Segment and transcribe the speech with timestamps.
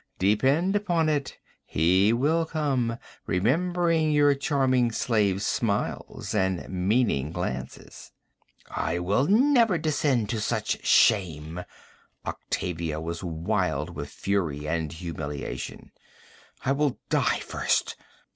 [0.17, 8.11] Depend upon it, he will come, remembering your charming slave's smiles and meaning glances.'
[8.71, 11.63] 'I will never descend to such shame!'
[12.25, 15.91] Octavia was wild with fury and humiliation.
[16.65, 17.95] 'I will die first!'